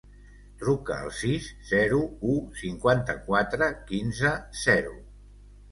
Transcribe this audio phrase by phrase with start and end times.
[0.61, 2.01] Truca al sis, zero,
[2.31, 4.35] u, cinquanta-quatre, quinze,
[4.69, 5.01] zero.